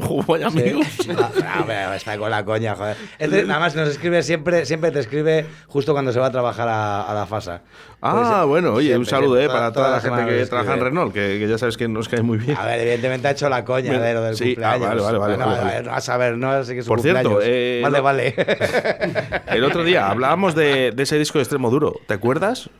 [0.26, 0.86] Vaya amigos.
[1.00, 1.08] Sí.
[1.08, 2.96] No, no, hombre, está con la coña, joder.
[3.18, 6.68] Este, nada más nos escribe siempre, siempre te escribe justo cuando se va a trabajar
[6.68, 7.62] a, a la FASA.
[8.02, 10.74] Ah, Pues, bueno, oye, un saludo siempre, eh, para toda toda la gente que trabaja
[10.74, 10.80] en.
[10.80, 12.56] Renault, que, que ya sabes que nos cae muy bien.
[12.56, 14.80] A ver, evidentemente ha hecho la coña de lo del sí, ah, cumpleaños.
[14.88, 15.96] vale, vale, vale, Bueno, vale, a ver, vale.
[15.96, 18.34] a saber, no así que es su Por cierto, eh, vale, no- vale.
[19.48, 22.70] El otro día hablábamos de, de ese disco de extremo duro, ¿te acuerdas?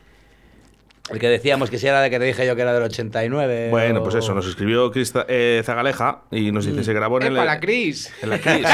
[1.11, 3.67] El que decíamos que si era de que te dije yo que era del 89.
[3.69, 7.27] Bueno, o- pues eso, nos escribió Crista- eh, Zagaleja y nos dice, se grabó en
[7.27, 7.33] el...
[7.35, 8.11] ¡Epa, la Cris!
[8.21, 8.61] En la Cris.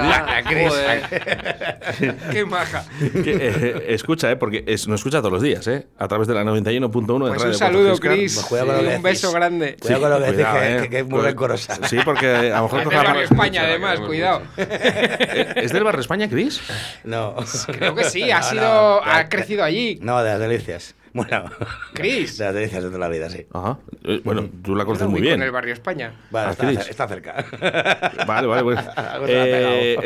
[0.00, 0.72] La, la Cris.
[2.32, 2.84] ¡Qué maja!
[3.24, 5.86] Que, eh, escucha, eh, porque es- nos escucha todos los días, ¿eh?
[5.98, 8.12] A través de la 91.1 de Pues Radio un saludo, 4G Scar.
[8.14, 8.46] Cris.
[8.48, 9.34] que un beso decís.
[9.34, 9.76] grande.
[9.80, 10.80] Cuidado con lo que decís, cuidado, que, eh.
[10.82, 11.88] que- que es muy Pues- rencorosa.
[11.88, 14.42] Sí, porque a lo mejor Es del barrio España, además, cuidado.
[14.56, 16.60] Eh, ¿Es del barrio España, Cris?
[17.04, 17.36] No.
[17.66, 19.04] Creo que sí, ha sido.
[19.04, 19.98] ha crecido allí.
[20.02, 20.94] No, de las delicias.
[21.14, 21.44] Bueno.
[21.92, 22.38] Cris.
[22.38, 23.44] Delicias de toda la vida, sí.
[23.52, 23.78] Ajá.
[24.04, 25.34] Eh, Bueno, tú la conoces no muy bien.
[25.34, 26.12] En el barrio España.
[26.30, 26.78] Vale, Ah, está, Cris.
[26.88, 27.44] está cerca.
[28.26, 28.80] Vale, vale, la
[29.14, 29.96] ha Eh,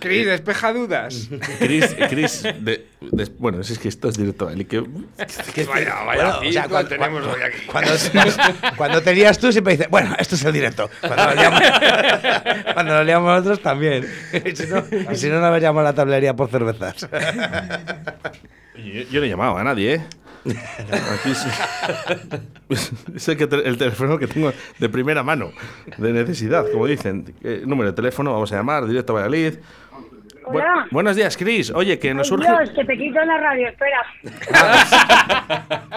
[0.00, 1.28] Cris, despeja dudas.
[1.58, 4.48] Chris, Chris, de- de- bueno, es que esto es directo.
[4.66, 7.66] Que, Vaya, vaya, Bueno, o sea, circo cuando- tenemos cuando- hoy aquí.
[7.66, 7.90] Cuando,
[8.78, 10.88] cuando te lías tú siempre dices, bueno, esto es el directo.
[11.00, 11.60] Cuando nos liamos,
[12.72, 14.06] cuando nos liamos nosotros también.
[14.32, 17.06] Y si no, y si no nos veríamos la tablería por cervezas.
[18.76, 20.00] yo, yo no he llamado a nadie, ¿eh?
[20.46, 25.52] Aquí es, es el, que el teléfono que tengo de primera mano,
[25.96, 27.34] de necesidad, como dicen.
[27.42, 29.54] Eh, número de teléfono, vamos a llamar, directo a Valladolid.
[30.46, 31.70] Bu- buenos días, Chris.
[31.70, 32.46] Oye, que nos surge.
[32.48, 34.02] Dios, que te quito la radio, espera.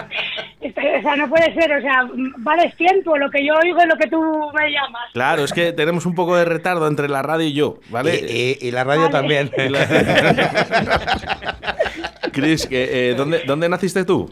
[0.62, 2.08] O sea, no puede ser, o sea,
[2.38, 5.10] vale tiempo, lo que yo oigo es lo que tú me llamas.
[5.12, 8.16] Claro, es que tenemos un poco de retardo entre la radio y yo, ¿vale?
[8.16, 9.12] Y, y- y la radio Vale.
[9.12, 9.50] también.
[12.32, 14.30] Que, eh, ¿dónde, ¿dónde naciste tú?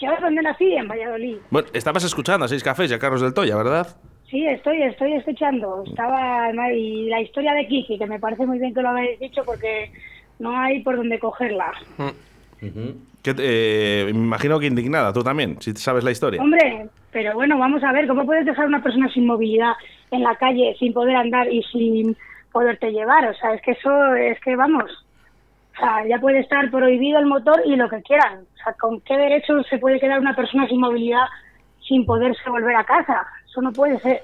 [0.00, 0.72] ¿Yo dónde nací?
[0.74, 1.36] En Valladolid.
[1.50, 3.96] Bueno, estabas escuchando a Seis Cafés y a Carlos del Toya, ¿verdad?
[4.28, 5.84] Sí, estoy, estoy escuchando.
[5.86, 9.42] Estaba y la historia de Kiki, que me parece muy bien que lo habéis dicho
[9.44, 9.90] porque
[10.38, 11.72] no hay por dónde cogerla.
[13.22, 16.42] Que, eh, me imagino que indignada, tú también, si sabes la historia.
[16.42, 19.72] Hombre, pero bueno, vamos a ver, ¿cómo puedes dejar a una persona sin movilidad
[20.10, 22.16] en la calle, sin poder andar y sin
[22.52, 23.28] poderte llevar?
[23.28, 24.90] O sea, es que eso, es que vamos,
[25.74, 28.40] o sea, ya puede estar prohibido el motor y lo que quieran.
[28.40, 31.26] O sea, ¿con qué derecho se puede quedar una persona sin movilidad
[31.86, 33.26] sin poderse volver a casa?
[33.54, 34.20] Eso no puede ser.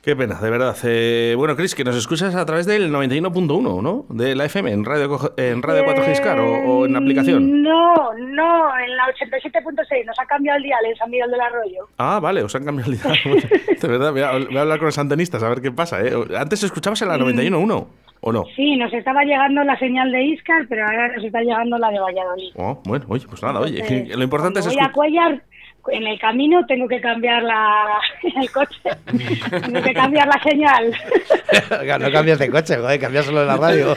[0.00, 0.76] Qué pena, de verdad.
[0.84, 4.06] Eh, bueno, Chris, que nos escuchas a través del 91.1, ¿no?
[4.10, 7.42] De la FM, en Radio, en radio 4G Scar o, o en aplicación.
[7.42, 11.40] Eh, No, no, en la 87.6 nos ha cambiado el dial en San Miguel del
[11.40, 11.88] Arroyo.
[11.98, 13.18] Ah, vale, os han cambiado el dial.
[13.82, 16.00] De verdad, voy a, voy a hablar con los antenistas a ver qué pasa.
[16.00, 16.12] ¿eh?
[16.38, 17.86] Antes escuchabas en la 91.1,
[18.20, 18.44] ¿o no?
[18.54, 21.98] Sí, nos estaba llegando la señal de Iscar, pero ahora nos está llegando la de
[21.98, 22.52] Valladolid.
[22.54, 25.42] Oh, bueno, oye, pues nada, oye, Entonces, lo importante es voy a Cuellar,
[25.90, 27.98] en el camino tengo que cambiar la,
[28.40, 28.80] el coche,
[29.62, 30.92] tengo que cambiar la señal.
[32.00, 33.96] No cambias de coche, joder, cambias solo de la radio.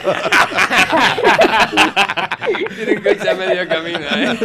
[2.76, 4.36] Tiene un coche a medio camino, ¿eh?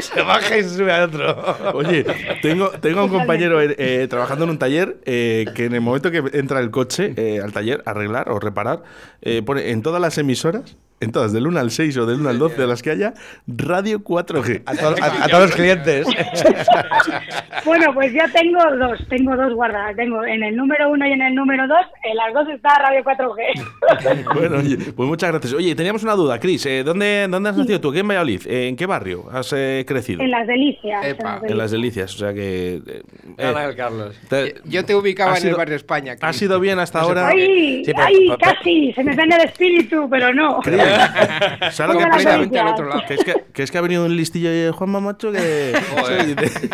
[0.00, 1.72] se baja y se sube a otro.
[1.74, 2.04] Oye,
[2.42, 5.80] tengo, tengo a un compañero eh, eh, trabajando en un taller eh, que en el
[5.80, 8.82] momento que entra el coche eh, al taller arreglar o reparar,
[9.22, 12.28] eh, pone en todas las emisoras, en todas, del 1 al 6 o del 1
[12.28, 13.14] al 12 de las que haya,
[13.46, 14.62] Radio 4G.
[14.66, 16.06] A, to- a- a todos los clientes.
[17.64, 19.94] Bueno, pues ya tengo dos, tengo dos guardadas.
[19.96, 23.02] Tengo en el número uno y en el número dos, en las dos está Radio
[23.04, 24.24] 4G.
[24.34, 25.52] Bueno, oye, pues muchas gracias.
[25.54, 26.64] Oye, teníamos una duda, Cris.
[26.66, 27.90] eh, ¿dónde, ¿Dónde has nacido tú?
[27.90, 28.42] ¿Aquí en Valladolid?
[28.46, 30.22] Eh, ¿En qué barrio has eh, crecido?
[30.22, 31.04] En las delicias.
[31.04, 31.40] en Epa.
[31.42, 32.76] las En las delicias, o sea que...
[32.86, 33.02] eh,
[33.38, 34.14] eh, el Carlos.
[34.28, 36.12] te- Yo te ubicaba ¿Has en el ido- barrio España.
[36.12, 36.36] ¿Ha Cris.
[36.38, 37.28] sido bien hasta No ahora?
[37.28, 37.82] ¡Ay!
[37.84, 38.26] Sí, pero- ¡Ay!
[38.28, 40.60] pero- Casi, se me prende el espíritu, pero no.
[40.60, 40.84] Creía,
[41.70, 42.34] ¿Sabes lo que pasa?
[42.34, 43.02] al otro lado.
[43.06, 45.38] Que es que, que es que ha venido un listillo de Juan Mamacho que...
[46.26, 46.68] Dice,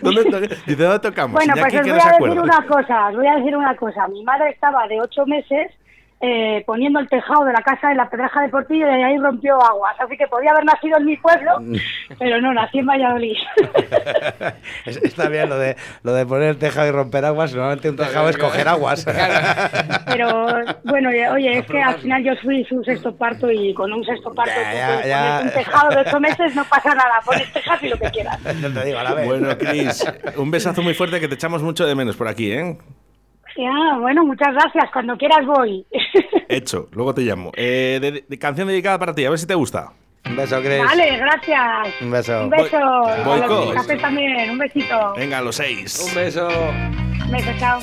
[0.00, 1.34] ¿dónde, to- dice, ¿dónde tocamos?
[1.34, 4.08] Bueno, pues os voy a decir una cosa, os voy a decir una cosa.
[4.08, 5.70] Mi madre estaba de ocho meses
[6.24, 9.60] eh, poniendo el tejado de la casa de la Pedreja de Portillo y ahí rompió
[9.60, 9.94] aguas.
[9.98, 11.58] Así que podía haber nacido en mi pueblo,
[12.18, 13.36] pero no, nací en Valladolid.
[14.86, 17.52] Es- Está bien lo de, lo de poner el tejado y romper aguas.
[17.52, 19.04] Normalmente un tejado es coger aguas.
[20.06, 20.46] Pero
[20.84, 24.32] bueno, oye, es que al final yo fui su sexto parto y con un sexto
[24.34, 25.40] parto Ya, tú ya, puedes ya.
[25.42, 28.38] un tejado de ocho meses no pasa nada, pones tejas y lo que quieras.
[28.60, 29.26] No te digo a la vez.
[29.26, 30.04] Bueno, Cris,
[30.36, 32.78] un besazo muy fuerte que te echamos mucho de menos por aquí, ¿eh?
[33.56, 35.84] Ya, bueno, muchas gracias, cuando quieras voy.
[36.48, 37.50] Hecho, luego te llamo.
[37.54, 39.92] Eh, de- de- canción dedicada para ti, a ver si te gusta.
[40.24, 40.78] Un beso, Chris.
[40.84, 41.88] Vale, gracias.
[42.00, 42.44] Un beso.
[42.44, 42.78] Un beso.
[43.24, 45.12] Voy- a los cafés también, un besito.
[45.16, 46.06] Venga, los seis.
[46.08, 46.48] Un beso.
[46.48, 47.80] Un beso, chao.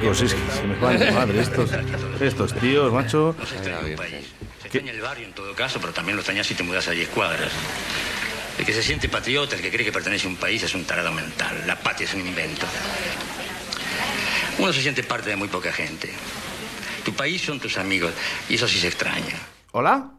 [0.00, 1.40] Chicos, es que se me la madre.
[1.40, 1.70] Estos,
[2.20, 3.34] estos tíos, macho.
[3.46, 6.92] Se extraña el barrio en todo caso, pero también lo extrañas si te mudas a
[6.92, 7.52] 10 cuadras.
[8.58, 10.84] El que se siente patriota, el que cree que pertenece a un país, es un
[10.84, 11.64] tarado mental.
[11.66, 12.66] La patria es un invento.
[14.58, 16.10] Uno se siente parte de muy poca gente.
[17.04, 18.12] Tu país son tus amigos,
[18.48, 19.38] y eso sí se extraña.
[19.72, 20.10] ¿Hola?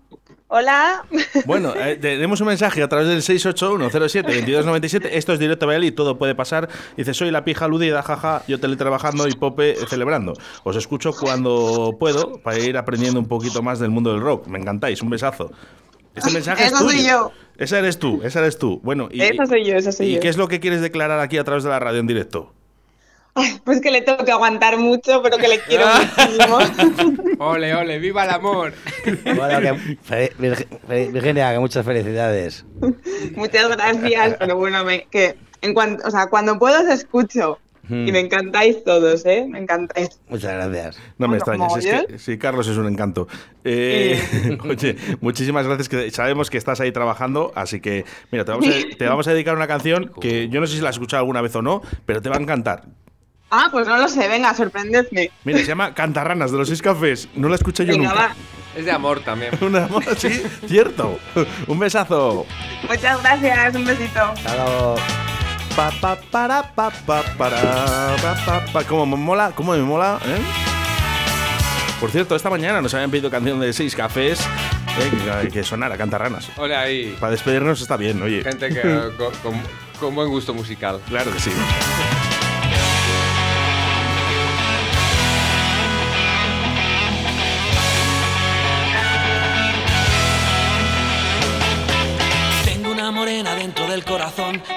[0.47, 1.05] Hola.
[1.45, 5.09] Bueno, eh, tenemos un mensaje a través del 681-07-2297.
[5.11, 6.67] Esto es directo a Valladolid, todo puede pasar.
[6.97, 10.33] Dice, soy la pija aludida, jaja, yo teletrabajando y Pope eh, celebrando.
[10.63, 14.47] Os escucho cuando puedo para ir aprendiendo un poquito más del mundo del rock.
[14.47, 15.51] Me encantáis, un besazo.
[16.15, 17.07] Este mensaje es Esa soy tuyo.
[17.09, 17.31] yo.
[17.57, 18.79] Esa eres tú, esa eres tú.
[18.83, 20.19] Bueno, y, Esa soy yo, esa soy ¿y yo.
[20.19, 22.53] qué es lo que quieres declarar aquí a través de la radio en directo?
[23.63, 26.57] Pues que le tengo que aguantar mucho, pero que le quiero muchísimo.
[27.39, 28.73] Ole, ole, viva el amor.
[29.23, 30.31] Bueno, que,
[31.11, 32.65] Virginia, que muchas felicidades.
[33.35, 37.57] Muchas gracias, pero bueno, me, que en cuanto, o sea, cuando puedo os escucho.
[37.87, 38.07] Hmm.
[38.07, 39.45] Y me encantáis todos, ¿eh?
[39.49, 40.19] Me encantáis.
[40.29, 40.97] Muchas gracias.
[41.17, 43.27] No me Bueno, extrañas, es que sí, Carlos es un encanto.
[43.63, 48.67] Eh, oye, muchísimas gracias, que sabemos que estás ahí trabajando, así que, mira, te vamos,
[48.67, 51.21] a, te vamos a dedicar una canción que yo no sé si la has escuchado
[51.21, 52.83] alguna vez o no, pero te va a encantar.
[53.51, 55.29] Ah, pues no lo sé, venga, sorprendedme.
[55.43, 58.27] Mira, se llama Cantarranas de los Seis Cafés, no la escuché yo Venga, nunca.
[58.27, 58.35] va.
[58.77, 59.51] Es de amor también.
[59.61, 61.19] Una sí, cierto.
[61.67, 62.45] Un besazo.
[62.87, 64.21] Muchas gracias, un besito.
[64.21, 64.95] Hasta luego.
[65.75, 67.61] Pa, pa, para, pa, pa, para,
[68.21, 68.83] pa, pa, pa.
[68.85, 69.51] ¿Cómo me mola?
[69.53, 70.17] ¿Cómo me mola?
[70.25, 70.39] ¿eh?
[71.99, 75.97] Por cierto, esta mañana nos habían pedido canción de Seis Cafés Eh, que, que sonara,
[75.97, 76.49] cantarranas.
[76.57, 77.15] Hola ahí.
[77.19, 78.43] Para despedirnos está bien, oye.
[78.43, 78.81] Gente que,
[79.17, 79.61] con, con-
[79.99, 80.99] con buen gusto musical.
[81.09, 81.51] Claro que sí.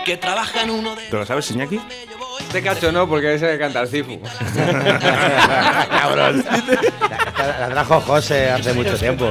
[0.05, 1.81] Que trabaja en uno de ¿Te lo sabes, Iñaki?
[2.41, 4.21] Este cacho no, porque ese que canta el Cifu.
[5.91, 6.45] Cabrón.
[7.39, 9.29] La, la trajo José hace mucho tiempo.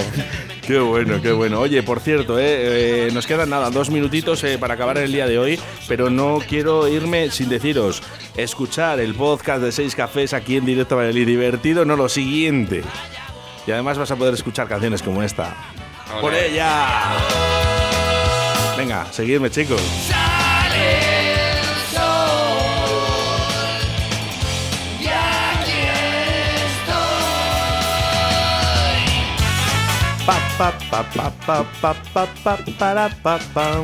[0.65, 1.59] Qué bueno, qué bueno.
[1.59, 5.27] Oye, por cierto, eh, eh, nos quedan nada, dos minutitos eh, para acabar el día
[5.27, 5.59] de hoy,
[5.89, 8.01] pero no quiero irme sin deciros,
[8.37, 11.27] escuchar el podcast de Seis Cafés aquí en directo Valladolid.
[11.27, 12.83] Divertido, no lo siguiente.
[13.67, 15.55] Y además vas a poder escuchar canciones como esta.
[16.21, 16.87] ¡Por ella!
[18.77, 19.81] Venga, seguidme, chicos.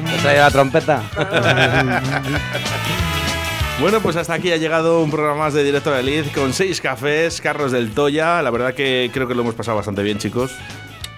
[0.05, 1.03] ¿Te trae la trompeta?
[3.79, 6.81] Bueno, pues hasta aquí ha llegado un programa más de Directo de Liz con seis
[6.81, 8.41] cafés, Carlos del Toya.
[8.41, 10.51] La verdad que creo que lo hemos pasado bastante bien, chicos.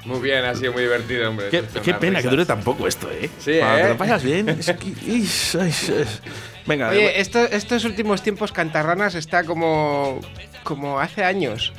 [0.06, 1.50] Muy bien, ha sido muy divertido, hombre.
[1.50, 1.64] Qué,
[1.96, 3.32] pena que dure tan poco esto, ¿eh?
[3.40, 3.82] Sí, Cuando ¿eh?
[3.82, 4.50] ¿Te lo pasas bien?
[4.50, 6.22] Es que- is, is, is.
[6.68, 10.20] Venga, Oye, esto- estos últimos tiempos Cantarranas está como,
[10.64, 11.74] como hace años.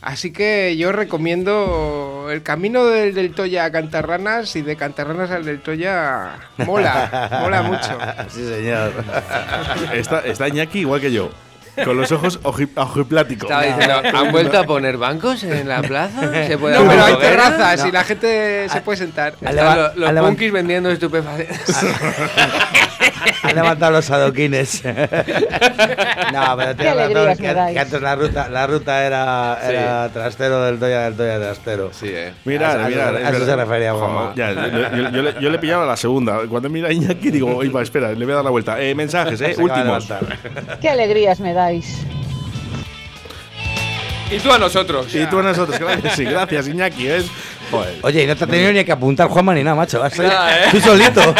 [0.00, 5.44] Así que yo recomiendo el camino del, del Toya a Cantarranas y de Cantarranas al
[5.44, 7.98] del Toya mola, mola mucho.
[8.28, 8.92] Sí, señor.
[9.94, 11.30] está, está Iñaki igual que yo.
[11.84, 13.48] Con los ojos oji- ojipláticos.
[13.48, 16.22] Estaba diciendo, ¿han vuelto a poner bancos en la plaza?
[16.46, 19.34] ¿Se puede No, pero hay terrazas y la gente se puede sentar.
[19.40, 21.76] Están los leva- punkis vendiendo estupefacientes.
[23.42, 24.82] Han levantado los adoquines.
[24.84, 24.92] no,
[26.56, 29.66] pero Qué tienes razón, que, que antes la ruta, la ruta era, Sí.
[29.74, 31.90] era trastero del Toya del Toya trastero.
[31.92, 32.32] Sí, eh.
[32.44, 33.16] Mirad, A- a- mirad.
[33.16, 34.32] a es eso se refería, Juanma.
[34.34, 34.66] ya, yo,
[34.96, 36.38] yo- yo le, yo le pillaba la segunda.
[36.48, 38.80] Cuando mira a Iñaki digo, oye, va, espera, le voy a dar la vuelta.
[38.80, 40.08] Eh, mensajes, eh, Se últimos.
[40.80, 42.04] Qué alegrías me dais.
[44.30, 45.14] Y tú a nosotros.
[45.14, 46.24] Y tú a nosotros, claro que sí.
[46.24, 47.06] Gracias, Iñaki.
[47.06, 47.26] ¿ves?
[47.70, 47.94] Joder.
[48.02, 50.02] Oye, y no te ha tenido ni que apuntar Juanma ni nada, macho.
[50.02, 50.68] Has Nada, ¿eh?
[50.70, 51.20] Tú solito.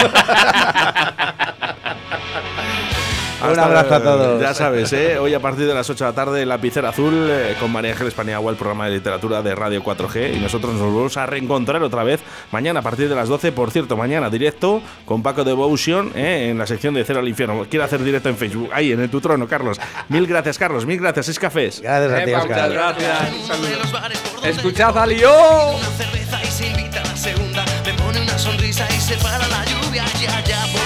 [3.40, 4.40] Un abrazo a todos.
[4.40, 5.18] Ya sabes, ¿eh?
[5.18, 8.14] hoy a partir de las 8 de la tarde, Lapicera Azul eh, con María Ángeles
[8.14, 10.36] Paniagua, el programa de literatura de Radio 4G.
[10.36, 12.20] Y nosotros nos volvemos a reencontrar otra vez
[12.50, 13.52] mañana a partir de las 12.
[13.52, 17.66] Por cierto, mañana directo con Paco Devotion eh, en la sección de Cero al Infierno.
[17.70, 19.80] Quiero hacer directo en Facebook, ahí en el tu trono, Carlos.
[20.08, 20.84] Mil gracias, Carlos.
[20.84, 21.80] Mil gracias, es cafés.
[21.80, 22.48] Gracias a ti, Oscar.
[22.48, 24.56] muchas gracias.
[24.56, 25.30] Escuchad a Lío.
[25.96, 27.64] cerveza y se invita a la segunda.
[27.84, 30.04] Me pone una sonrisa y se para la lluvia.
[30.20, 30.77] Ya, ya,